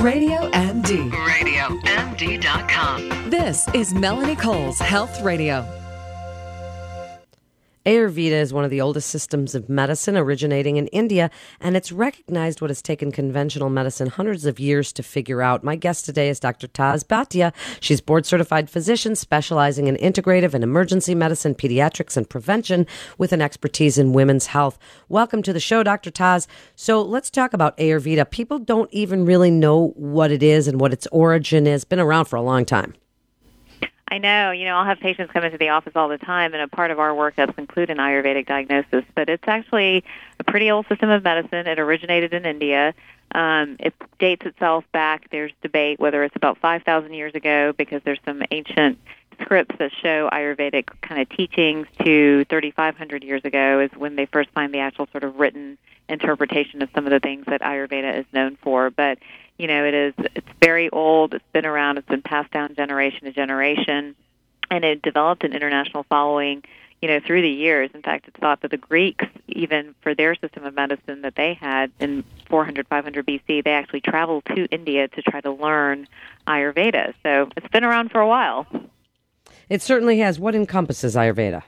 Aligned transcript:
Radio 0.00 0.50
MD. 0.52 1.10
RadioMD.com. 1.10 3.28
This 3.28 3.68
is 3.74 3.92
Melanie 3.92 4.34
Cole's 4.34 4.78
Health 4.78 5.20
Radio. 5.20 5.66
Ayurveda 7.90 8.30
is 8.30 8.52
one 8.52 8.62
of 8.62 8.70
the 8.70 8.80
oldest 8.80 9.10
systems 9.10 9.56
of 9.56 9.68
medicine 9.68 10.16
originating 10.16 10.76
in 10.76 10.86
India, 10.88 11.28
and 11.58 11.76
it's 11.76 11.90
recognized 11.90 12.60
what 12.60 12.70
has 12.70 12.80
taken 12.80 13.10
conventional 13.10 13.68
medicine 13.68 14.06
hundreds 14.06 14.46
of 14.46 14.60
years 14.60 14.92
to 14.92 15.02
figure 15.02 15.42
out. 15.42 15.64
My 15.64 15.74
guest 15.74 16.04
today 16.04 16.28
is 16.28 16.38
Dr. 16.38 16.68
Taz 16.68 17.02
Bhatia. 17.04 17.52
She's 17.80 18.00
board 18.00 18.26
certified 18.26 18.70
physician 18.70 19.16
specializing 19.16 19.88
in 19.88 19.96
integrative 19.96 20.54
and 20.54 20.62
emergency 20.62 21.16
medicine, 21.16 21.56
pediatrics, 21.56 22.16
and 22.16 22.30
prevention 22.30 22.86
with 23.18 23.32
an 23.32 23.42
expertise 23.42 23.98
in 23.98 24.12
women's 24.12 24.46
health. 24.46 24.78
Welcome 25.08 25.42
to 25.42 25.52
the 25.52 25.58
show, 25.58 25.82
Dr. 25.82 26.12
Taz. 26.12 26.46
So 26.76 27.02
let's 27.02 27.28
talk 27.28 27.52
about 27.52 27.76
Ayurveda. 27.76 28.30
People 28.30 28.60
don't 28.60 28.92
even 28.92 29.24
really 29.24 29.50
know 29.50 29.88
what 29.96 30.30
it 30.30 30.44
is 30.44 30.68
and 30.68 30.80
what 30.80 30.92
its 30.92 31.08
origin 31.08 31.66
is. 31.66 31.82
Been 31.82 31.98
around 31.98 32.26
for 32.26 32.36
a 32.36 32.42
long 32.42 32.64
time. 32.64 32.94
I 34.10 34.18
know. 34.18 34.50
You 34.50 34.64
know, 34.64 34.76
I'll 34.76 34.84
have 34.84 34.98
patients 34.98 35.30
come 35.32 35.44
into 35.44 35.56
the 35.56 35.68
office 35.68 35.92
all 35.94 36.08
the 36.08 36.18
time, 36.18 36.52
and 36.52 36.62
a 36.62 36.68
part 36.68 36.90
of 36.90 36.98
our 36.98 37.10
workups 37.10 37.56
include 37.58 37.90
an 37.90 37.98
Ayurvedic 37.98 38.46
diagnosis. 38.46 39.04
But 39.14 39.28
it's 39.28 39.46
actually 39.46 40.04
a 40.40 40.44
pretty 40.44 40.70
old 40.70 40.86
system 40.88 41.10
of 41.10 41.22
medicine. 41.22 41.66
It 41.66 41.78
originated 41.78 42.34
in 42.34 42.44
India. 42.44 42.92
Um, 43.32 43.76
it 43.78 43.94
dates 44.18 44.44
itself 44.44 44.84
back. 44.90 45.30
There's 45.30 45.52
debate 45.62 46.00
whether 46.00 46.24
it's 46.24 46.34
about 46.34 46.58
5,000 46.58 47.14
years 47.14 47.34
ago 47.36 47.72
because 47.76 48.02
there's 48.04 48.18
some 48.24 48.42
ancient 48.50 48.98
scripts 49.40 49.76
that 49.78 49.92
show 50.02 50.28
Ayurvedic 50.32 50.88
kind 51.02 51.22
of 51.22 51.28
teachings 51.28 51.86
to 52.02 52.44
3,500 52.46 53.22
years 53.22 53.44
ago 53.44 53.80
is 53.80 53.90
when 53.96 54.16
they 54.16 54.26
first 54.26 54.50
find 54.50 54.74
the 54.74 54.80
actual 54.80 55.06
sort 55.12 55.22
of 55.22 55.36
written 55.36 55.78
interpretation 56.08 56.82
of 56.82 56.88
some 56.94 57.06
of 57.06 57.12
the 57.12 57.20
things 57.20 57.44
that 57.46 57.60
Ayurveda 57.62 58.18
is 58.18 58.26
known 58.32 58.56
for. 58.60 58.90
But 58.90 59.18
you 59.60 59.66
know, 59.66 59.84
it 59.84 59.92
is 59.92 60.14
it's 60.34 60.48
very 60.62 60.88
old. 60.88 61.34
It's 61.34 61.44
been 61.52 61.66
around. 61.66 61.98
It's 61.98 62.08
been 62.08 62.22
passed 62.22 62.50
down 62.50 62.74
generation 62.74 63.24
to 63.24 63.32
generation, 63.32 64.16
and 64.70 64.84
it 64.84 65.02
developed 65.02 65.44
an 65.44 65.52
international 65.52 66.04
following. 66.04 66.64
You 67.02 67.08
know, 67.08 67.20
through 67.26 67.40
the 67.40 67.48
years. 67.48 67.90
In 67.94 68.02
fact, 68.02 68.28
it's 68.28 68.36
thought 68.38 68.60
that 68.60 68.70
the 68.70 68.76
Greeks, 68.76 69.24
even 69.48 69.94
for 70.02 70.14
their 70.14 70.34
system 70.34 70.66
of 70.66 70.74
medicine 70.74 71.22
that 71.22 71.34
they 71.34 71.54
had 71.54 71.90
in 71.98 72.24
400, 72.50 72.86
500 72.88 73.26
BC, 73.26 73.64
they 73.64 73.70
actually 73.70 74.02
traveled 74.02 74.44
to 74.54 74.66
India 74.66 75.08
to 75.08 75.22
try 75.22 75.40
to 75.40 75.50
learn 75.50 76.06
Ayurveda. 76.46 77.14
So 77.22 77.48
it's 77.56 77.68
been 77.68 77.84
around 77.84 78.10
for 78.10 78.20
a 78.20 78.28
while. 78.28 78.66
It 79.70 79.80
certainly 79.80 80.18
has. 80.18 80.38
What 80.38 80.54
encompasses 80.54 81.16
Ayurveda? 81.16 81.62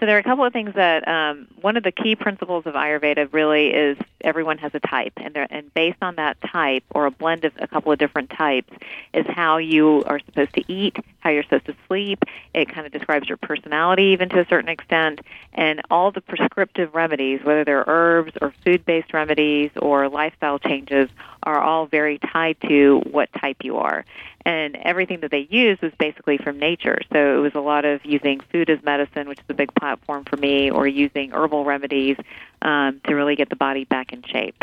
So 0.00 0.06
there 0.06 0.16
are 0.16 0.20
a 0.20 0.24
couple 0.24 0.46
of 0.46 0.52
things 0.54 0.74
that 0.76 1.06
um, 1.06 1.46
one 1.60 1.76
of 1.76 1.82
the 1.82 1.92
key 1.92 2.16
principles 2.16 2.64
of 2.64 2.72
Ayurveda 2.72 3.30
really 3.34 3.68
is 3.68 3.98
everyone 4.22 4.56
has 4.56 4.72
a 4.74 4.80
type, 4.80 5.12
and 5.18 5.36
and 5.36 5.72
based 5.74 5.98
on 6.00 6.16
that 6.16 6.38
type 6.40 6.84
or 6.90 7.04
a 7.04 7.10
blend 7.10 7.44
of 7.44 7.52
a 7.58 7.68
couple 7.68 7.92
of 7.92 7.98
different 7.98 8.30
types 8.30 8.72
is 9.12 9.26
how 9.28 9.58
you 9.58 10.02
are 10.04 10.18
supposed 10.20 10.54
to 10.54 10.72
eat, 10.72 10.96
how 11.18 11.28
you're 11.28 11.42
supposed 11.42 11.66
to 11.66 11.76
sleep. 11.86 12.22
It 12.54 12.72
kind 12.72 12.86
of 12.86 12.94
describes 12.94 13.28
your 13.28 13.36
personality 13.36 14.04
even 14.04 14.30
to 14.30 14.40
a 14.40 14.46
certain 14.46 14.70
extent, 14.70 15.20
and 15.52 15.82
all 15.90 16.10
the 16.12 16.22
prescriptive 16.22 16.94
remedies, 16.94 17.40
whether 17.44 17.66
they're 17.66 17.84
herbs 17.86 18.32
or 18.40 18.54
food-based 18.64 19.12
remedies 19.12 19.70
or 19.76 20.08
lifestyle 20.08 20.58
changes, 20.58 21.10
are 21.42 21.60
all 21.60 21.84
very 21.84 22.18
tied 22.18 22.56
to 22.62 23.02
what 23.10 23.28
type 23.34 23.58
you 23.62 23.76
are 23.76 24.06
and 24.44 24.76
everything 24.76 25.20
that 25.20 25.30
they 25.30 25.46
use 25.50 25.78
was 25.82 25.92
basically 25.98 26.38
from 26.38 26.58
nature. 26.58 26.98
So 27.12 27.38
it 27.38 27.40
was 27.40 27.54
a 27.54 27.60
lot 27.60 27.84
of 27.84 28.04
using 28.04 28.40
food 28.40 28.70
as 28.70 28.82
medicine, 28.82 29.28
which 29.28 29.38
is 29.38 29.44
a 29.48 29.54
big 29.54 29.70
platform 29.90 30.24
for 30.24 30.36
me, 30.36 30.70
or 30.70 30.86
using 30.86 31.32
herbal 31.32 31.64
remedies 31.64 32.16
um, 32.62 33.00
to 33.06 33.14
really 33.14 33.36
get 33.36 33.48
the 33.48 33.56
body 33.56 33.84
back 33.84 34.12
in 34.12 34.22
shape. 34.22 34.62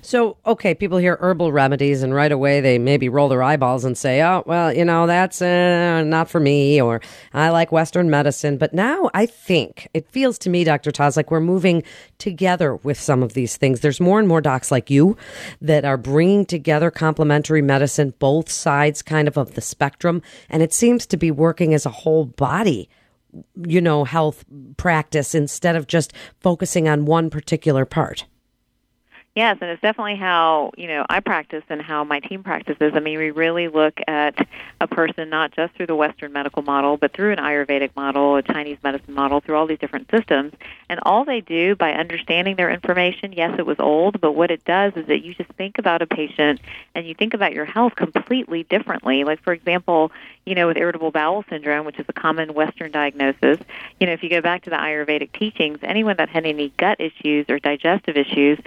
So, 0.00 0.36
okay, 0.46 0.74
people 0.74 0.98
hear 0.98 1.16
herbal 1.20 1.50
remedies 1.50 2.04
and 2.04 2.14
right 2.14 2.30
away 2.30 2.60
they 2.60 2.78
maybe 2.78 3.08
roll 3.08 3.28
their 3.28 3.42
eyeballs 3.42 3.84
and 3.84 3.98
say, 3.98 4.22
oh, 4.22 4.44
well, 4.46 4.72
you 4.72 4.84
know, 4.84 5.08
that's 5.08 5.42
uh, 5.42 6.04
not 6.04 6.30
for 6.30 6.38
me, 6.38 6.80
or 6.80 7.00
I 7.34 7.48
like 7.50 7.72
Western 7.72 8.08
medicine. 8.08 8.58
But 8.58 8.72
now 8.72 9.10
I 9.12 9.26
think 9.26 9.88
it 9.92 10.08
feels 10.08 10.38
to 10.40 10.50
me, 10.50 10.62
Dr. 10.62 10.92
Taz, 10.92 11.16
like 11.16 11.32
we're 11.32 11.40
moving 11.40 11.82
together 12.18 12.76
with 12.76 13.00
some 13.00 13.24
of 13.24 13.34
these 13.34 13.56
things. 13.56 13.80
There's 13.80 14.00
more 14.00 14.20
and 14.20 14.28
more 14.28 14.40
docs 14.40 14.70
like 14.70 14.88
you 14.88 15.16
that 15.60 15.84
are 15.84 15.96
bringing 15.96 16.46
together 16.46 16.92
complementary 16.92 17.62
medicine, 17.62 18.14
both 18.20 18.48
sides 18.48 19.02
kind 19.02 19.26
of 19.26 19.36
of 19.36 19.54
the 19.54 19.60
spectrum, 19.60 20.22
and 20.48 20.62
it 20.62 20.72
seems 20.72 21.06
to 21.06 21.16
be 21.16 21.32
working 21.32 21.74
as 21.74 21.84
a 21.84 21.90
whole 21.90 22.24
body 22.24 22.88
you 23.66 23.80
know, 23.80 24.04
health 24.04 24.44
practice 24.76 25.34
instead 25.34 25.76
of 25.76 25.86
just 25.86 26.12
focusing 26.40 26.88
on 26.88 27.06
one 27.06 27.30
particular 27.30 27.84
part. 27.84 28.26
Yes, 29.36 29.58
and 29.60 29.68
it's 29.68 29.82
definitely 29.82 30.16
how 30.16 30.72
you 30.78 30.88
know 30.88 31.04
I 31.10 31.20
practice 31.20 31.62
and 31.68 31.82
how 31.82 32.04
my 32.04 32.20
team 32.20 32.42
practices. 32.42 32.92
I 32.94 33.00
mean, 33.00 33.18
we 33.18 33.30
really 33.30 33.68
look 33.68 34.00
at 34.08 34.34
a 34.80 34.86
person 34.86 35.28
not 35.28 35.54
just 35.54 35.74
through 35.74 35.88
the 35.88 35.94
Western 35.94 36.32
medical 36.32 36.62
model, 36.62 36.96
but 36.96 37.12
through 37.12 37.32
an 37.32 37.38
Ayurvedic 37.38 37.90
model, 37.94 38.36
a 38.36 38.42
Chinese 38.42 38.78
medicine 38.82 39.12
model, 39.12 39.40
through 39.40 39.56
all 39.56 39.66
these 39.66 39.78
different 39.78 40.10
systems. 40.10 40.54
And 40.88 41.00
all 41.02 41.26
they 41.26 41.42
do 41.42 41.76
by 41.76 41.92
understanding 41.92 42.56
their 42.56 42.70
information, 42.70 43.34
yes, 43.34 43.56
it 43.58 43.66
was 43.66 43.76
old, 43.78 44.22
but 44.22 44.32
what 44.32 44.50
it 44.50 44.64
does 44.64 44.94
is 44.96 45.06
that 45.08 45.22
you 45.22 45.34
just 45.34 45.52
think 45.52 45.76
about 45.76 46.00
a 46.00 46.06
patient 46.06 46.58
and 46.94 47.06
you 47.06 47.14
think 47.14 47.34
about 47.34 47.52
your 47.52 47.66
health 47.66 47.94
completely 47.94 48.62
differently. 48.62 49.24
Like 49.24 49.42
for 49.42 49.52
example, 49.52 50.12
you 50.46 50.54
know, 50.54 50.68
with 50.68 50.76
irritable 50.76 51.10
bowel 51.10 51.44
syndrome, 51.50 51.84
which 51.84 51.98
is 51.98 52.06
a 52.08 52.12
common 52.12 52.54
Western 52.54 52.92
diagnosis, 52.92 53.58
you 54.00 54.06
know, 54.06 54.12
if 54.12 54.22
you 54.22 54.30
go 54.30 54.40
back 54.40 54.62
to 54.62 54.70
the 54.70 54.76
Ayurvedic 54.76 55.32
teachings, 55.32 55.78
anyone 55.82 56.16
that 56.18 56.28
had 56.28 56.46
any 56.46 56.72
gut 56.78 57.00
issues 57.00 57.46
or 57.48 57.58
digestive 57.58 58.16
issues, 58.16 58.58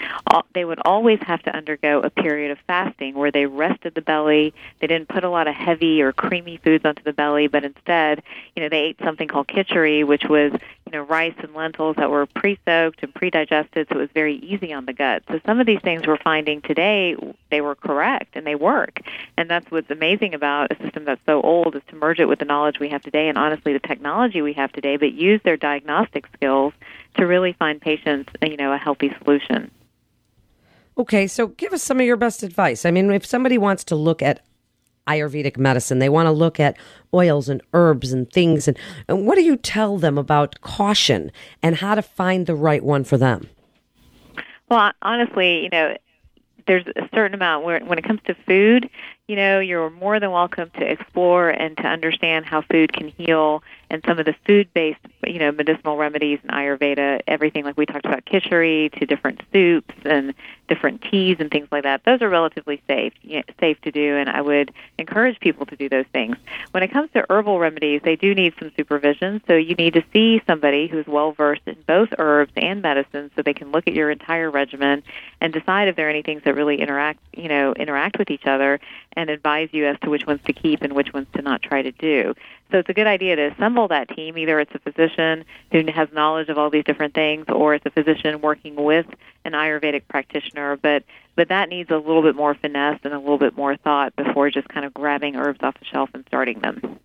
they 0.54 0.66
would 0.66 0.80
always 0.84 1.20
have 1.22 1.42
to 1.44 1.56
undergo 1.56 2.02
a 2.02 2.10
period 2.10 2.52
of 2.52 2.58
fasting 2.68 3.16
where 3.16 3.32
they 3.32 3.46
rested 3.46 3.96
the 3.96 4.02
belly. 4.02 4.54
They 4.80 4.88
didn't 4.88 5.08
put 5.08 5.24
a 5.24 5.30
lot 5.30 5.48
of 5.48 5.56
heavy 5.56 6.02
or 6.02 6.12
creamy 6.12 6.58
foods 6.58 6.84
onto 6.86 7.04
the 7.04 7.14
belly, 7.14 7.48
but 7.48 7.64
instead, 7.64 8.24
you 8.56 8.62
know, 8.62 8.70
they 8.70 8.80
ate 8.80 9.00
something 9.04 9.28
called 9.28 9.48
khichdi, 9.48 10.06
which 10.06 10.26
was, 10.26 10.52
you 10.86 10.92
know, 10.92 11.04
rice 11.04 11.36
and 11.38 11.54
lentils 11.54 11.96
that 11.96 12.10
were 12.10 12.26
pre-soaked 12.26 13.04
and 13.04 13.14
pre-digested, 13.14 13.88
so 13.88 13.96
it 13.96 14.00
was 14.00 14.10
very 14.14 14.36
easy 14.36 14.74
on 14.74 14.86
the 14.86 14.94
gut. 14.94 15.24
So 15.30 15.40
some 15.46 15.60
of 15.60 15.68
these 15.68 15.82
things 15.82 16.06
we're 16.06 16.18
finding 16.18 16.62
today, 16.62 17.16
they 17.52 17.62
were 17.62 17.76
correct 17.76 18.36
and 18.36 18.46
they 18.46 18.56
work. 18.56 19.00
And 19.38 19.50
that's 19.50 19.70
what's 19.72 19.90
amazing 19.92 20.34
about 20.34 20.72
a 20.72 20.84
system 20.84 21.06
that's 21.06 21.22
so 21.26 21.42
old 21.42 21.69
is 21.76 21.84
to 21.90 21.96
merge 21.96 22.20
it 22.20 22.26
with 22.26 22.40
the 22.40 22.46
knowledge 22.46 22.80
we 22.80 22.90
have 22.90 23.02
today 23.02 23.28
and 23.28 23.38
honestly 23.38 23.74
the 23.74 23.80
technology 23.80 24.42
we 24.42 24.54
have 24.54 24.72
today, 24.72 24.98
but 24.98 25.14
use 25.14 25.42
their 25.44 25.58
diagnostic 25.58 26.28
skills 26.34 26.74
to 27.18 27.26
really 27.26 27.54
find 27.54 27.82
patients, 27.82 28.32
you 28.42 28.58
know, 28.58 28.72
a 28.74 28.78
healthy 28.78 29.14
solution. 29.24 29.72
Okay, 30.98 31.28
so 31.28 31.48
give 31.48 31.72
us 31.72 31.82
some 31.82 32.00
of 32.00 32.06
your 32.06 32.18
best 32.18 32.44
advice. 32.44 32.86
I 32.86 32.92
mean, 32.92 33.10
if 33.12 33.26
somebody 33.26 33.58
wants 33.58 33.84
to 33.86 33.96
look 33.96 34.22
at 34.22 34.42
Ayurvedic 35.08 35.58
medicine, 35.58 36.00
they 36.00 36.10
want 36.10 36.28
to 36.28 36.32
look 36.32 36.60
at 36.60 36.78
oils 37.14 37.50
and 37.50 37.62
herbs 37.74 38.12
and 38.12 38.30
things, 38.32 38.68
and, 38.68 38.78
and 39.08 39.26
what 39.26 39.36
do 39.36 39.44
you 39.44 39.56
tell 39.56 39.98
them 39.98 40.18
about 40.18 40.60
caution 40.62 41.32
and 41.64 41.78
how 41.78 41.96
to 41.96 42.02
find 42.02 42.46
the 42.46 42.56
right 42.56 42.84
one 42.84 43.04
for 43.04 43.18
them? 43.18 43.48
Well, 44.70 44.92
honestly, 45.02 45.64
you 45.64 45.70
know, 45.70 45.98
there's 46.68 46.86
a 46.86 47.10
certain 47.16 47.34
amount 47.34 47.66
where 47.66 47.80
when 47.80 47.98
it 47.98 48.04
comes 48.04 48.20
to 48.26 48.36
food, 48.46 48.90
you 49.30 49.36
know, 49.36 49.60
you're 49.60 49.92
more 49.92 50.20
than 50.20 50.32
welcome 50.32 50.72
to 50.72 50.84
explore 50.84 51.52
and 51.52 51.78
to 51.78 51.84
understand 51.84 52.48
how 52.48 52.64
food 52.64 52.92
can 52.92 53.10
heal 53.10 53.62
and 53.92 54.04
some 54.08 54.18
of 54.20 54.26
the 54.26 54.36
food-based, 54.46 55.00
you 55.26 55.38
know, 55.40 55.52
medicinal 55.52 55.98
remedies 55.98 56.40
in 56.44 56.50
Ayurveda, 56.50 57.22
everything 57.28 57.64
like 57.64 57.78
we 57.78 57.86
talked 57.86 58.06
about 58.06 58.26
khichdi 58.26 58.92
to 59.00 59.06
different 59.06 59.42
soups 59.52 59.94
and 60.04 60.34
different 60.68 61.02
teas 61.04 61.38
and 61.40 61.50
things 61.50 61.68
like 61.72 61.84
that. 61.84 62.04
Those 62.06 62.22
are 62.22 62.30
relatively 62.30 62.82
safe, 62.88 63.14
you 63.22 63.38
know, 63.38 63.44
safe 63.60 63.80
to 63.82 63.92
do, 63.92 64.16
and 64.16 64.30
I 64.30 64.42
would 64.42 64.72
encourage 64.98 65.40
people 65.40 65.66
to 65.68 65.76
do 65.76 65.90
those 65.90 66.06
things. 66.12 66.36
When 66.72 66.84
it 66.84 66.92
comes 66.92 67.12
to 67.14 67.26
herbal 67.30 67.60
remedies, 67.60 68.02
they 68.04 68.16
do 68.16 68.36
need 68.36 68.54
some 68.60 68.72
supervision, 68.78 69.42
so 69.48 69.56
you 69.56 69.76
need 69.76 69.94
to 69.94 70.04
see 70.14 70.42
somebody 70.46 70.88
who's 70.88 71.08
well 71.08 71.32
versed 71.32 71.64
in 71.68 71.78
both 71.88 72.10
herbs 72.20 72.54
and 72.56 72.82
medicine, 72.82 73.32
so 73.36 73.42
they 73.42 73.54
can 73.54 73.72
look 73.72 73.88
at 73.88 73.94
your 73.94 74.12
entire 74.12 74.52
regimen 74.52 75.02
and 75.42 75.54
decide 75.54 75.88
if 75.88 75.96
there 75.96 76.08
are 76.08 76.12
any 76.12 76.22
things 76.22 76.44
that 76.46 76.56
really 76.56 76.80
interact, 76.80 77.20
you 77.34 77.48
know, 77.48 77.74
interact 77.74 78.20
with 78.20 78.30
each 78.30 78.46
other, 78.46 78.80
and 79.20 79.30
advise 79.30 79.68
you 79.74 79.86
as 79.86 80.00
to 80.00 80.10
which 80.10 80.26
ones 80.26 80.40
to 80.46 80.54
keep 80.54 80.82
and 80.82 80.94
which 80.94 81.12
ones 81.14 81.28
to 81.36 81.42
not 81.42 81.62
try 81.62 81.82
to 81.82 81.92
do. 81.92 82.34
So 82.72 82.78
it's 82.78 82.88
a 82.88 82.94
good 82.94 83.06
idea 83.06 83.36
to 83.36 83.52
assemble 83.52 83.90
that 83.90 84.08
team. 84.08 84.38
Either 84.38 84.62
it's 84.62 84.74
a 84.74 84.80
physician 84.80 85.44
who 85.74 85.84
has 85.92 86.08
knowledge 86.14 86.48
of 86.48 86.58
all 86.58 86.70
these 86.70 86.86
different 86.86 87.14
things, 87.14 87.46
or 87.50 87.76
it's 87.76 87.86
a 87.86 87.90
physician 87.90 88.40
working 88.40 88.76
with 88.76 89.06
an 89.44 89.52
Ayurvedic 89.52 90.04
practitioner. 90.08 90.78
But 90.78 91.04
but 91.36 91.50
that 91.50 91.68
needs 91.68 91.90
a 91.92 91.98
little 91.98 92.22
bit 92.22 92.36
more 92.36 92.56
finesse 92.56 93.00
and 93.04 93.14
a 93.14 93.20
little 93.20 93.38
bit 93.38 93.58
more 93.58 93.76
thought 93.76 94.16
before 94.16 94.50
just 94.52 94.70
kind 94.70 94.86
of 94.86 94.94
grabbing 94.94 95.36
herbs 95.36 95.60
off 95.62 95.78
the 95.78 95.86
shelf 95.86 96.10
and 96.14 96.24
starting 96.28 96.60
them. 96.60 96.98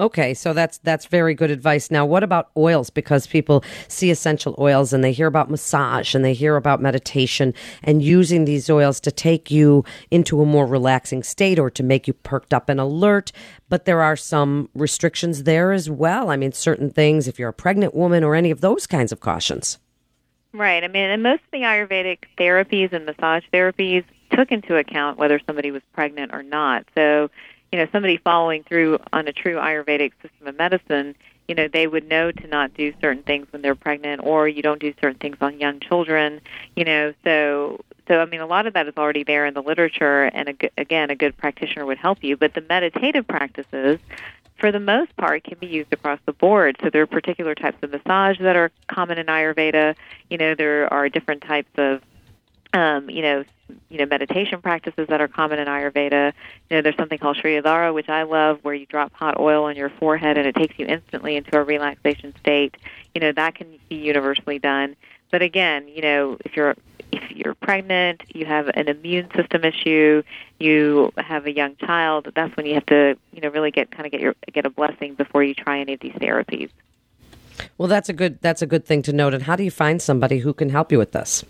Okay, 0.00 0.32
so 0.32 0.54
that's 0.54 0.78
that's 0.78 1.04
very 1.04 1.34
good 1.34 1.50
advice. 1.50 1.90
Now, 1.90 2.06
what 2.06 2.22
about 2.22 2.48
oils? 2.56 2.88
Because 2.88 3.26
people 3.26 3.62
see 3.86 4.10
essential 4.10 4.54
oils 4.58 4.94
and 4.94 5.04
they 5.04 5.12
hear 5.12 5.26
about 5.26 5.50
massage 5.50 6.14
and 6.14 6.24
they 6.24 6.32
hear 6.32 6.56
about 6.56 6.80
meditation 6.80 7.52
and 7.82 8.02
using 8.02 8.46
these 8.46 8.70
oils 8.70 8.98
to 9.00 9.12
take 9.12 9.50
you 9.50 9.84
into 10.10 10.40
a 10.40 10.46
more 10.46 10.66
relaxing 10.66 11.22
state 11.22 11.58
or 11.58 11.68
to 11.68 11.82
make 11.82 12.08
you 12.08 12.14
perked 12.14 12.54
up 12.54 12.70
and 12.70 12.80
alert. 12.80 13.30
But 13.68 13.84
there 13.84 14.00
are 14.00 14.16
some 14.16 14.70
restrictions 14.74 15.42
there 15.42 15.70
as 15.70 15.90
well. 15.90 16.30
I 16.30 16.36
mean, 16.36 16.52
certain 16.52 16.88
things 16.88 17.28
if 17.28 17.38
you're 17.38 17.50
a 17.50 17.52
pregnant 17.52 17.94
woman 17.94 18.24
or 18.24 18.34
any 18.34 18.50
of 18.50 18.62
those 18.62 18.86
kinds 18.86 19.12
of 19.12 19.20
cautions. 19.20 19.78
Right. 20.54 20.82
I 20.82 20.88
mean, 20.88 21.10
and 21.10 21.22
most 21.22 21.42
of 21.42 21.50
the 21.52 21.58
Ayurvedic 21.58 22.20
therapies 22.38 22.94
and 22.94 23.04
massage 23.04 23.44
therapies 23.52 24.04
took 24.32 24.50
into 24.50 24.76
account 24.76 25.18
whether 25.18 25.38
somebody 25.46 25.70
was 25.70 25.82
pregnant 25.92 26.32
or 26.32 26.42
not. 26.42 26.86
So, 26.94 27.30
you 27.72 27.78
know, 27.78 27.86
somebody 27.92 28.16
following 28.16 28.64
through 28.64 28.98
on 29.12 29.28
a 29.28 29.32
true 29.32 29.56
Ayurvedic 29.56 30.12
system 30.22 30.46
of 30.46 30.56
medicine, 30.56 31.14
you 31.48 31.54
know, 31.54 31.68
they 31.68 31.86
would 31.86 32.08
know 32.08 32.30
to 32.30 32.46
not 32.46 32.74
do 32.74 32.92
certain 33.00 33.22
things 33.22 33.46
when 33.50 33.62
they're 33.62 33.74
pregnant, 33.74 34.22
or 34.24 34.48
you 34.48 34.62
don't 34.62 34.80
do 34.80 34.94
certain 35.00 35.18
things 35.18 35.36
on 35.40 35.58
young 35.58 35.80
children. 35.80 36.40
You 36.76 36.84
know, 36.84 37.14
so 37.24 37.80
so 38.08 38.20
I 38.20 38.26
mean, 38.26 38.40
a 38.40 38.46
lot 38.46 38.66
of 38.66 38.74
that 38.74 38.88
is 38.88 38.94
already 38.96 39.24
there 39.24 39.46
in 39.46 39.54
the 39.54 39.62
literature, 39.62 40.24
and 40.24 40.48
a, 40.48 40.70
again, 40.78 41.10
a 41.10 41.16
good 41.16 41.36
practitioner 41.36 41.86
would 41.86 41.98
help 41.98 42.22
you. 42.22 42.36
But 42.36 42.54
the 42.54 42.60
meditative 42.62 43.26
practices 43.26 43.98
for 44.60 44.70
the 44.70 44.78
most 44.78 45.16
part, 45.16 45.42
can 45.42 45.58
be 45.58 45.66
used 45.66 45.92
across 45.92 46.20
the 46.26 46.32
board. 46.32 46.76
So 46.82 46.90
there 46.90 47.02
are 47.02 47.06
particular 47.06 47.54
types 47.54 47.78
of 47.82 47.90
massage 47.90 48.38
that 48.40 48.56
are 48.56 48.70
common 48.86 49.18
in 49.18 49.26
Ayurveda. 49.26 49.96
You 50.28 50.36
know, 50.36 50.54
there 50.54 50.92
are 50.92 51.08
different 51.08 51.42
types 51.42 51.70
of, 51.76 52.02
um, 52.72 53.10
you 53.10 53.22
know, 53.22 53.44
you 53.88 53.98
know, 53.98 54.06
meditation 54.06 54.60
practices 54.60 55.06
that 55.08 55.20
are 55.20 55.28
common 55.28 55.58
in 55.58 55.66
Ayurveda. 55.66 56.32
You 56.68 56.76
know, 56.76 56.82
there's 56.82 56.96
something 56.96 57.18
called 57.18 57.36
Shirodhara, 57.36 57.94
which 57.94 58.08
I 58.08 58.22
love, 58.22 58.60
where 58.62 58.74
you 58.74 58.86
drop 58.86 59.12
hot 59.12 59.38
oil 59.38 59.64
on 59.64 59.76
your 59.76 59.90
forehead 59.90 60.38
and 60.38 60.46
it 60.46 60.54
takes 60.54 60.78
you 60.78 60.86
instantly 60.86 61.36
into 61.36 61.56
a 61.56 61.62
relaxation 61.62 62.34
state. 62.40 62.76
You 63.14 63.20
know, 63.20 63.32
that 63.32 63.54
can 63.54 63.68
be 63.88 63.96
universally 63.96 64.58
done. 64.58 64.96
But 65.30 65.42
again, 65.42 65.88
you 65.88 66.02
know, 66.02 66.36
if 66.44 66.56
you're 66.56 66.74
if 67.12 67.30
you're 67.30 67.54
pregnant, 67.54 68.22
you 68.28 68.46
have 68.46 68.68
an 68.68 68.88
immune 68.88 69.28
system 69.34 69.64
issue, 69.64 70.22
you 70.58 71.12
have 71.16 71.46
a 71.46 71.52
young 71.52 71.76
child, 71.76 72.30
that's 72.34 72.56
when 72.56 72.66
you 72.66 72.74
have 72.74 72.86
to, 72.86 73.16
you 73.32 73.40
know, 73.40 73.48
really 73.48 73.70
get 73.70 73.90
kind 73.90 74.06
of 74.06 74.12
get 74.12 74.20
your 74.20 74.34
get 74.52 74.66
a 74.66 74.70
blessing 74.70 75.14
before 75.14 75.42
you 75.42 75.54
try 75.54 75.80
any 75.80 75.94
of 75.94 76.00
these 76.00 76.12
therapies. 76.12 76.70
Well, 77.78 77.88
that's 77.88 78.08
a 78.08 78.12
good 78.12 78.40
that's 78.40 78.62
a 78.62 78.66
good 78.66 78.84
thing 78.84 79.02
to 79.02 79.12
note. 79.12 79.34
And 79.34 79.44
how 79.44 79.56
do 79.56 79.64
you 79.64 79.70
find 79.70 80.00
somebody 80.00 80.38
who 80.38 80.52
can 80.52 80.70
help 80.70 80.92
you 80.92 80.98
with 80.98 81.12
this? 81.12 81.44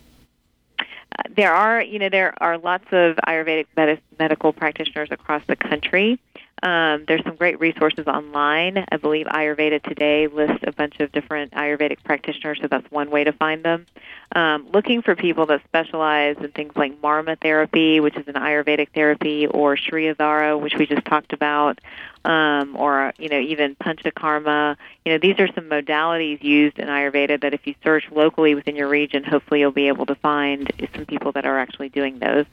There 1.37 1.53
are, 1.53 1.83
you 1.83 1.99
know, 1.99 2.09
there 2.09 2.35
are 2.43 2.59
lots 2.59 2.85
of 2.93 3.17
Ayurvedic 3.27 3.67
med- 3.77 4.01
medical 4.19 4.53
practitioners 4.53 5.09
across 5.11 5.43
the 5.47 5.57
country. 5.57 6.19
Um, 6.63 7.05
there's 7.09 7.23
some 7.25 7.37
great 7.37 7.59
resources 7.59 8.07
online. 8.07 8.85
I 8.91 8.97
believe 8.99 9.27
Ayurveda 9.27 9.83
Today 9.83 10.27
lists 10.27 10.63
a 10.65 10.73
bunch 10.73 11.01
of 11.01 11.11
different 11.13 11.53
Ayurvedic 11.53 12.03
practitioners, 12.05 12.59
so 12.61 12.69
that's 12.69 12.91
one 12.91 13.11
way 13.11 13.25
to 13.25 13.33
find 13.33 13.65
them. 13.65 13.87
Um, 14.33 14.69
looking 14.73 15.01
for 15.03 15.17
people 15.17 15.47
that 15.47 15.63
specialize 15.65 16.37
in 16.39 16.51
things 16.53 16.73
like 16.77 17.01
Marma 17.01 17.41
therapy, 17.41 18.01
which 18.01 18.17
is 18.17 18.29
an 18.29 18.35
Ayurvedic 18.35 18.89
therapy, 18.95 19.47
or 19.47 19.77
Shirodhara, 19.77 20.61
which 20.61 20.75
we 20.75 20.87
just 20.87 21.05
talked 21.07 21.33
about, 21.33 21.81
um, 22.25 22.77
or 22.77 23.13
you 23.19 23.29
know 23.29 23.41
even 23.41 23.75
Panchakarma. 23.77 24.77
You 25.05 25.13
know 25.13 25.19
these 25.19 25.39
are 25.39 25.49
some 25.55 25.65
modalities 25.65 26.43
used 26.43 26.79
in 26.79 26.89
Ayurveda 26.89 27.41
that 27.41 27.55
if 27.55 27.67
you 27.67 27.75
search 27.83 28.05
locally 28.11 28.55
within 28.55 28.77
your 28.77 28.89
region, 28.89 29.25
hopefully 29.25 29.61
you'll 29.61 29.73
be 29.73 29.89
able 29.89 30.07
to 30.07 30.15
find 30.15 30.71
some 30.95 31.07
people 31.07 31.33
that 31.33 31.47
are 31.47 31.59
actually 31.59 31.89
doing 31.89 32.19
those. 32.19 32.47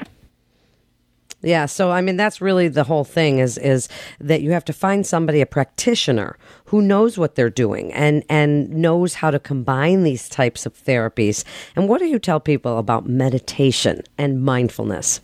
Yeah, 1.43 1.67
so 1.67 1.91
I 1.91 2.01
mean 2.01 2.17
that's 2.17 2.41
really 2.41 2.67
the 2.67 2.83
whole 2.83 3.03
thing 3.03 3.37
is 3.37 3.59
is 3.59 3.87
that 4.19 4.41
you 4.41 4.51
have 4.51 4.65
to 4.65 4.73
find 4.73 5.05
somebody 5.05 5.39
a 5.39 5.45
practitioner 5.45 6.35
who 6.65 6.81
knows 6.81 7.17
what 7.17 7.35
they're 7.35 7.49
doing 7.51 7.93
and 7.93 8.23
and 8.27 8.69
knows 8.69 9.13
how 9.15 9.29
to 9.29 9.39
combine 9.39 10.03
these 10.03 10.29
types 10.29 10.65
of 10.65 10.73
therapies. 10.73 11.43
And 11.75 11.87
what 11.87 11.99
do 11.99 12.05
you 12.05 12.17
tell 12.17 12.39
people 12.39 12.79
about 12.79 13.07
meditation 13.07 14.01
and 14.17 14.43
mindfulness? 14.43 15.21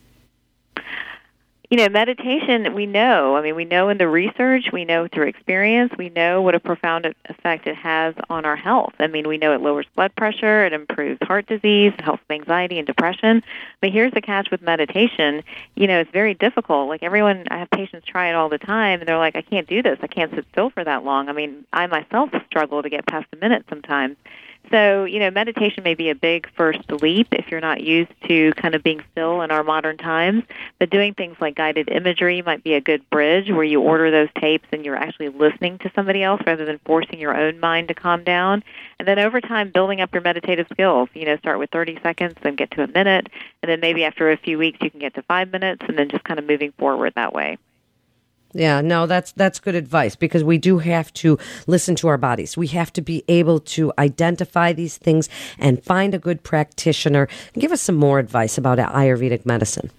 You 1.74 1.78
know, 1.78 1.90
meditation, 1.90 2.76
we 2.76 2.86
know. 2.86 3.36
I 3.36 3.42
mean, 3.42 3.56
we 3.56 3.66
know 3.66 3.90
in 3.90 3.98
the 3.98 4.08
research, 4.08 4.72
we 4.72 4.86
know 4.86 5.08
through 5.08 5.26
experience, 5.26 5.92
we 5.98 6.10
know 6.10 6.40
what 6.40 6.54
a 6.54 6.60
profound 6.60 7.12
effect 7.26 7.66
it 7.66 7.76
has 7.76 8.14
on 8.30 8.46
our 8.46 8.56
health. 8.56 8.94
I 9.00 9.08
mean, 9.08 9.28
we 9.28 9.40
know 9.40 9.56
it 9.56 9.62
lowers 9.62 9.88
blood 9.96 10.16
pressure, 10.16 10.68
it 10.68 10.74
improves 10.74 11.18
heart 11.24 11.48
disease, 11.48 11.92
it 11.98 12.02
helps 12.02 12.22
anxiety 12.30 12.78
and 12.78 12.86
depression. 12.86 13.42
But 13.82 13.90
here's 13.90 14.14
the 14.14 14.22
catch 14.22 14.52
with 14.52 14.62
meditation. 14.62 15.42
You 15.74 15.88
know, 15.88 16.00
it's 16.00 16.12
very 16.12 16.36
difficult. 16.36 16.90
Like 16.90 17.02
everyone, 17.02 17.48
I 17.50 17.58
have 17.58 17.72
patients 17.72 18.06
try 18.06 18.30
it 18.30 18.36
all 18.36 18.50
the 18.50 18.60
time, 18.60 19.00
and 19.00 19.10
they're 19.10 19.18
like, 19.18 19.36
I 19.36 19.42
can't 19.42 19.68
do 19.68 19.82
this. 19.82 19.98
I 20.04 20.06
can't 20.06 20.32
sit 20.32 20.46
still 20.52 20.70
for 20.70 20.84
that 20.84 21.04
long. 21.04 21.28
I 21.28 21.32
mean, 21.32 21.66
I 21.74 21.88
myself 21.88 22.30
struggle 22.46 22.84
to 22.84 22.90
get 22.92 23.08
past 23.08 23.26
a 23.34 23.38
minute 23.38 23.66
sometimes. 23.68 24.16
So, 24.72 25.04
you 25.04 25.20
know, 25.20 25.30
meditation 25.30 25.84
may 25.84 25.94
be 25.94 26.10
a 26.10 26.16
big 26.16 26.50
first 26.56 26.92
leap 26.92 27.28
if 27.32 27.52
you're 27.52 27.62
not 27.62 27.82
used 27.82 28.12
to 28.28 28.54
kind 28.54 28.76
of 28.76 28.84
being 28.84 29.04
still 29.12 29.42
in 29.42 29.52
our 29.52 29.64
modern 29.64 29.98
times. 29.98 30.44
But 30.80 30.90
doing 30.90 31.14
things 31.14 31.38
like 31.40 31.56
guided 31.56 31.90
imagery 31.90 32.42
might 32.42 32.64
be 32.64 32.74
a 32.74 32.82
good 32.82 33.08
bridge 33.10 33.50
where 33.50 33.64
you 33.64 33.82
order 33.82 34.10
those 34.10 34.30
tapes 34.40 34.68
and 34.72 34.86
you're 34.86 34.96
actually 34.96 35.30
listening 35.30 35.78
to 35.80 35.92
somebody 35.94 36.24
else 36.24 36.42
rather 36.46 36.66
than 36.66 36.80
forcing 36.86 37.20
your 37.20 37.36
own 37.36 37.60
mind 37.60 37.90
to 37.90 37.94
calm 37.94 38.24
down. 38.24 38.64
And 39.00 39.08
then 39.08 39.20
over 39.20 39.42
time, 39.42 39.72
building 39.72 40.02
up 40.02 40.14
your 40.14 40.22
meditative 40.22 40.68
skills. 40.72 41.10
You 41.14 41.26
know, 41.26 41.38
start 41.38 41.60
with 41.60 41.70
30 41.72 42.00
seconds, 42.02 42.36
then 42.42 42.56
get 42.56 42.72
to 42.72 42.84
a 42.84 42.88
minute, 42.88 43.28
and 43.62 43.70
then 43.70 43.80
maybe 43.80 44.04
after 44.04 44.32
a 44.32 44.38
few 44.38 44.58
weeks, 44.58 44.80
you 44.82 44.90
can 44.90 45.00
get 45.00 45.14
to 45.16 45.22
five 45.24 45.52
minutes, 45.52 45.84
and 45.88 45.98
then 45.98 46.10
just 46.10 46.24
kind 46.24 46.40
of 46.40 46.46
moving 46.46 46.72
forward 46.74 47.14
that 47.16 47.34
way. 47.34 47.58
Yeah, 48.54 48.82
no, 48.82 49.08
that's 49.08 49.32
that's 49.32 49.60
good 49.60 49.74
advice 49.74 50.16
because 50.16 50.44
we 50.44 50.60
do 50.60 50.78
have 50.78 51.12
to 51.16 51.40
listen 51.66 51.96
to 51.96 52.08
our 52.08 52.18
bodies. 52.18 52.56
We 52.56 52.68
have 52.68 52.94
to 52.94 53.02
be 53.02 53.24
able 53.28 53.60
to 53.62 53.92
identify 53.98 54.74
these 54.74 54.98
things 54.98 55.28
and 55.58 55.84
find 55.84 56.14
a 56.14 56.20
good 56.20 56.44
practitioner. 56.44 57.28
Give 57.54 57.72
us 57.72 57.82
some 57.82 57.96
more 57.96 58.20
advice 58.20 58.58
about 58.58 58.78
Ayurvedic 58.78 59.46
medicine. 59.46 59.90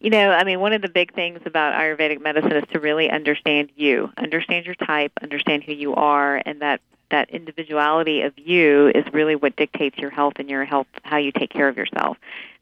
You 0.00 0.10
know, 0.10 0.30
I 0.30 0.42
mean, 0.42 0.58
one 0.58 0.72
of 0.72 0.82
the 0.82 0.88
big 0.88 1.14
things 1.14 1.40
about 1.44 1.74
Ayurvedic 1.74 2.20
medicine 2.20 2.52
is 2.52 2.64
to 2.72 2.80
really 2.80 3.08
understand 3.08 3.70
you, 3.76 4.10
understand 4.16 4.66
your 4.66 4.74
type, 4.74 5.12
understand 5.22 5.62
who 5.62 5.72
you 5.72 5.94
are, 5.94 6.42
and 6.44 6.60
that 6.60 6.80
that 7.10 7.30
individuality 7.30 8.22
of 8.22 8.32
you 8.38 8.88
is 8.88 9.04
really 9.12 9.36
what 9.36 9.54
dictates 9.54 9.98
your 9.98 10.10
health 10.10 10.34
and 10.38 10.48
your 10.50 10.64
health, 10.64 10.86
how 11.02 11.18
you 11.18 11.30
take 11.30 11.50
care 11.50 11.68
of 11.68 11.76
yourself. 11.76 12.16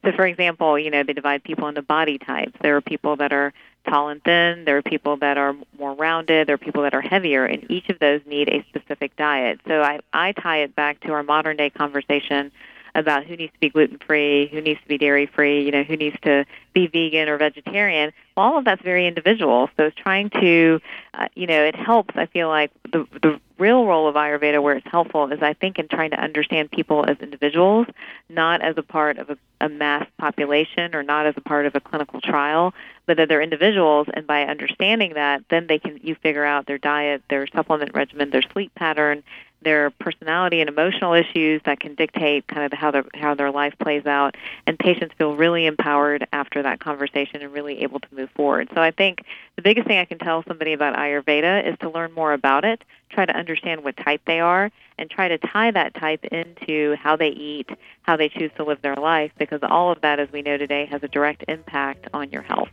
So, 0.05 0.12
for 0.12 0.26
example, 0.26 0.79
you 0.79 0.91
know, 0.91 1.03
they 1.03 1.12
divide 1.12 1.44
people 1.44 1.69
into 1.69 1.82
body 1.82 2.19
types. 2.19 2.53
There 2.61 2.76
are 2.76 2.81
people 2.81 3.17
that 3.17 3.32
are 3.32 3.55
tall 3.88 4.09
and 4.09 4.23
thin. 4.23 4.65
There 4.65 4.77
are 4.77 4.82
people 4.82 5.17
that 5.19 5.38
are 5.38 5.55
more 5.79 5.94
rounded. 5.94 6.49
There 6.49 6.55
are 6.55 6.59
people 6.59 6.82
that 6.82 6.94
are 6.94 7.00
heavier, 7.00 7.44
and 7.44 7.71
each 7.71 7.88
of 7.88 7.99
those 7.99 8.21
need 8.27 8.49
a 8.49 8.65
specific 8.69 9.17
diet. 9.17 9.61
So 9.67 9.82
I, 9.82 10.00
I 10.12 10.32
tie 10.32 10.59
it 10.62 10.75
back 10.75 11.00
to 11.00 11.12
our 11.12 11.23
modern 11.23 11.56
day 11.56 11.71
conversation 11.71 12.53
about 12.94 13.25
who 13.25 13.37
needs 13.37 13.52
to 13.52 13.58
be 13.60 13.69
gluten 13.69 13.98
free, 13.98 14.48
who 14.48 14.60
needs 14.60 14.81
to 14.81 14.88
be 14.88 14.98
dairy 14.98 15.26
free, 15.26 15.64
you 15.64 15.70
know, 15.70 15.82
who 15.82 15.96
needs 15.96 16.16
to 16.22 16.44
be 16.72 16.87
vegan 16.87 17.28
or 17.28 17.37
vegetarian. 17.38 18.12
All 18.37 18.58
of 18.58 18.64
that's 18.64 18.82
very 18.82 19.06
individual. 19.06 19.69
So 19.76 19.87
it's 19.87 19.96
trying 19.96 20.31
to, 20.31 20.81
uh, 21.14 21.28
you 21.34 21.46
know, 21.46 21.64
it 21.64 21.75
helps. 21.75 22.14
I 22.16 22.26
feel 22.26 22.48
like 22.48 22.70
the 22.90 23.06
the 23.22 23.40
real 23.58 23.84
role 23.84 24.08
of 24.08 24.14
Ayurveda, 24.14 24.62
where 24.62 24.75
it's 24.76 24.87
helpful, 24.90 25.31
is 25.31 25.42
I 25.42 25.52
think 25.52 25.78
in 25.78 25.87
trying 25.87 26.10
to 26.10 26.20
understand 26.20 26.70
people 26.70 27.04
as 27.06 27.19
individuals, 27.20 27.87
not 28.28 28.62
as 28.62 28.76
a 28.78 28.82
part 28.82 29.19
of 29.19 29.31
a, 29.31 29.38
a 29.60 29.69
mass 29.69 30.06
population 30.19 30.94
or 30.94 31.02
not 31.02 31.26
as 31.26 31.34
a 31.36 31.43
part 31.43 31.66
of 31.66 31.74
a 31.74 31.81
clinical 31.81 32.20
trial, 32.20 32.72
but 33.06 33.19
that 33.19 33.29
they're 33.29 33.43
individuals. 33.43 34.06
And 34.15 34.26
by 34.26 34.44
understanding 34.44 35.15
that, 35.15 35.44
then 35.50 35.67
they 35.67 35.79
can 35.79 36.00
you 36.03 36.15
figure 36.15 36.44
out 36.44 36.67
their 36.67 36.79
diet, 36.79 37.22
their 37.29 37.46
supplement 37.48 37.94
regimen, 37.94 38.31
their 38.31 38.43
sleep 38.43 38.74
pattern, 38.74 39.22
their 39.62 39.90
personality 39.90 40.60
and 40.60 40.69
emotional 40.69 41.12
issues 41.12 41.60
that 41.64 41.81
can 41.81 41.94
dictate 41.94 42.46
kind 42.46 42.64
of 42.64 42.72
how 42.76 42.90
their 42.90 43.05
how 43.14 43.34
their 43.34 43.50
life 43.50 43.74
plays 43.79 44.06
out 44.06 44.36
and 44.67 44.79
patients 44.79 45.14
feel 45.19 45.36
really 45.36 45.67
empowered 45.67 46.26
after 46.32 46.62
that 46.62 46.81
conversation 46.81 47.43
and 47.43 47.52
really 47.52 47.82
able 47.82 48.00
to 48.00 48.08
move 48.12 48.31
forward. 48.31 48.69
So 48.74 48.81
I 48.81 48.90
think 48.90 49.24
the 49.56 49.62
biggest 49.62 49.86
thing 49.86 49.98
I 49.98 50.05
can 50.05 50.19
tell 50.19 50.43
somebody 50.46 50.72
about 50.72 50.96
Ayurveda 50.96 51.70
is 51.70 51.79
to 51.81 51.90
learn 51.90 52.12
more 52.12 52.32
about 52.32 52.64
it, 52.64 52.82
try 53.10 53.26
to 53.26 53.36
understand 53.36 53.84
what 53.84 53.96
type 53.96 54.22
they 54.26 54.40
are 54.40 54.70
and 54.98 55.10
try 55.10 55.29
to 55.29 55.38
tie 55.38 55.70
that 55.70 55.94
type 55.94 56.24
into 56.26 56.94
how 56.96 57.17
they 57.17 57.29
eat, 57.29 57.69
how 58.02 58.17
they 58.17 58.29
choose 58.29 58.50
to 58.56 58.64
live 58.64 58.81
their 58.82 58.96
life 58.96 59.32
because 59.38 59.60
all 59.62 59.90
of 59.90 60.00
that 60.02 60.19
as 60.19 60.31
we 60.32 60.43
know 60.43 60.56
today 60.56 60.86
has 60.86 61.02
a 61.02 61.08
direct 61.08 61.44
impact 61.48 62.08
on 62.12 62.31
your 62.31 62.43
health. 62.43 62.70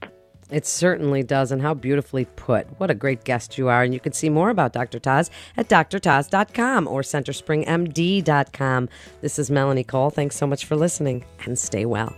It 0.50 0.66
certainly 0.66 1.24
does, 1.24 1.52
and 1.52 1.62
how 1.62 1.74
beautifully 1.74 2.26
put. 2.36 2.68
What 2.80 2.90
a 2.90 2.96
great 2.96 3.24
guest 3.24 3.58
you 3.58 3.68
are. 3.68 3.84
And 3.84 3.94
you 3.94 4.00
can 4.00 4.14
see 4.14 4.30
more 4.30 4.50
about 4.50 4.74
Dr. 4.74 5.00
Taz 5.00 5.30
at 5.58 5.68
drtaz.com 5.68 6.88
or 6.88 7.02
centerspringmd.com. 7.02 8.90
This 9.22 9.40
is 9.40 9.52
Melanie 9.52 9.84
Cole. 9.84 10.10
Thanks 10.10 10.36
so 10.36 10.48
much 10.48 10.66
for 10.66 10.76
listening, 10.76 11.26
and 11.46 11.60
stay 11.60 11.86
well. 11.86 12.16